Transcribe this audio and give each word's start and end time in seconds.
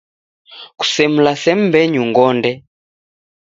Kusemlase 0.77 1.51
mbenyu 1.61 2.01
ngonde! 2.09 2.51